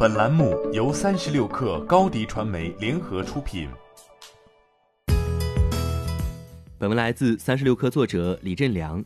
[0.00, 3.68] 本栏目由三十六氪高低传媒联合出品。
[6.78, 9.04] 本文来自三十六氪作者李振良。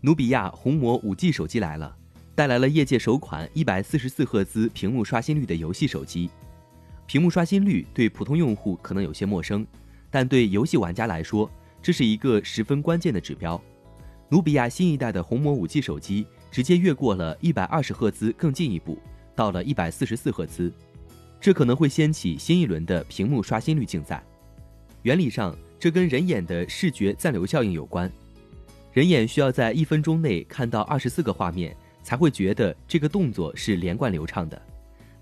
[0.00, 1.96] 努比亚红魔五 G 手机来了，
[2.34, 6.28] 带来了业界首款一百四十四赫兹屏幕刷新率的游戏手机。
[7.06, 9.64] 屏幕刷新率对普通用户可能有些陌生，
[10.10, 11.48] 但对游戏玩家来说，
[11.80, 13.62] 这是一个十分关键的指标。
[14.28, 18.98] 努比亚新一代的红魔五 G 手机直接越过了一百二十赫兹，更进一步。
[19.40, 20.70] 到了一百四十四赫兹，
[21.40, 24.22] 这可能会掀起新一轮的屏幕刷新率竞赛。
[25.00, 28.12] 原理上，这跟人眼的视觉暂留效应有关。
[28.92, 34.60] 人眼需要在一分钟内看到二十四个画面，才会觉得这个动作是连贯流畅的。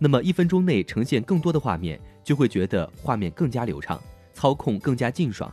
[0.01, 4.03] 那么，一分钟内呈现更多的画面，就会觉得画面更加流畅，
[4.35, 5.49] 操控更加劲爽。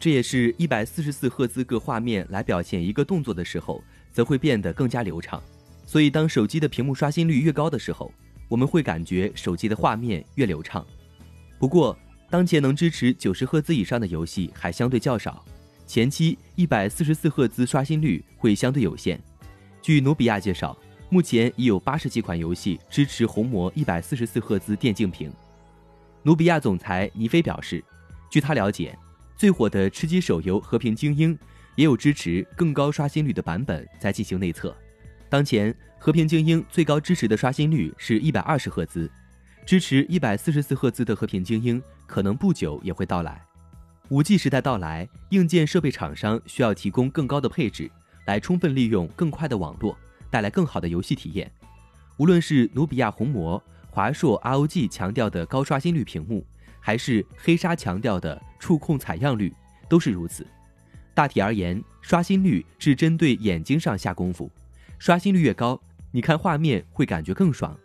[0.00, 5.42] 这也是一百四十四赫兹个画面来表现一个动作的时候，则会变得更加流畅。
[5.92, 8.10] 所以，当手机的屏幕刷新率越高的时候，
[8.48, 10.86] 我们会感觉手机的画面越流畅。
[11.58, 11.94] 不过，
[12.30, 15.44] 当前能支持九十赫兹以上的游戏还相对较少，
[15.86, 19.20] 前期一百四十四赫兹刷新率会相对有限。
[19.82, 20.74] 据努比亚介绍，
[21.10, 25.30] 目前已有八十几款游戏支持红魔一百四十四赫兹电竞屏。
[26.22, 27.84] 努比亚总裁尼飞表示，
[28.30, 28.98] 据他了解，
[29.36, 31.36] 最火的吃鸡手游《和平精英》
[31.76, 34.74] 也有支持更高刷新率的版本在进行内测。
[35.32, 39.10] 当前，和平精英最高支持的刷新率是一百二十赫兹，
[39.64, 43.42] 支持一百四十四赫兹的和平精英可能不久也会到来。
[44.10, 47.90] 五 G 时代到来，硬件设备厂商需要提供更高的配置，
[48.26, 49.96] 来充分利用更快的网络，
[50.28, 51.50] 带来更好的游戏体验。
[52.18, 56.44] 无论是努比亚红魔、华硕 ROG 强调的高刷新率屏幕，
[56.78, 59.50] 还是黑鲨强调的触控采样率，
[59.88, 60.46] 都是如此。
[61.14, 64.50] 大体而言，刷新率是针对眼睛上下功夫。
[65.02, 65.82] 刷新率越高，
[66.12, 67.76] 你看画面会感觉更爽；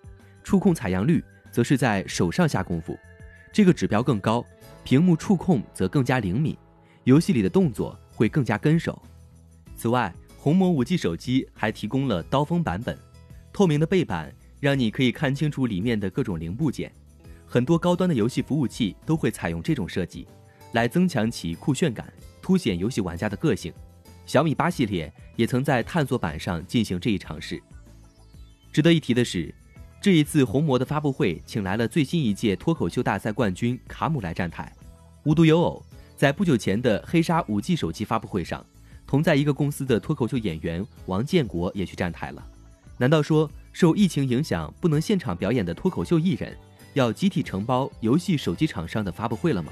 [0.43, 2.95] 触控采样率则是在手上下功夫，
[3.51, 4.45] 这个指标更高，
[4.83, 6.55] 屏幕触控则更加灵敏，
[7.05, 9.01] 游戏里的动作会更加跟手。
[9.75, 12.95] 此外，红魔五 G 手机还提供了刀锋版本，
[13.51, 16.93] 透明的背板让你可以看清楚里面的各种零部件。
[17.47, 20.27] 很多高端的游戏服务器都会采用这种设计，
[20.73, 22.13] 来增强其酷炫感，
[22.43, 23.73] 凸显游戏玩家的个性。
[24.27, 27.59] 小米八系列也曾在探索版上进行这一尝试。
[28.71, 29.51] 值得一提的是，
[30.01, 34.71] 这一次红魔的发布会请来了最新一届脱口秀大赛冠军卡姆来站台。
[35.23, 35.83] 无独有偶，
[36.15, 38.63] 在不久前的黑鲨五 G 手机发布会上，
[39.07, 42.45] 同在一个公司的脱口秀演员王建国也去站台了。
[42.97, 46.55] 难道说受疫情影响不能现场表演的脱口秀艺人，
[46.93, 49.71] 要集体承包游戏手机厂商的发布会了吗？